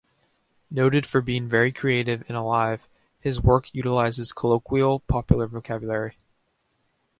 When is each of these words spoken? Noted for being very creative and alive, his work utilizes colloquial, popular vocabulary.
Noted 0.71 1.05
for 1.05 1.21
being 1.21 1.47
very 1.47 1.71
creative 1.71 2.23
and 2.27 2.35
alive, 2.35 2.87
his 3.19 3.39
work 3.39 3.71
utilizes 3.75 4.33
colloquial, 4.33 5.01
popular 5.01 5.45
vocabulary. 5.45 6.17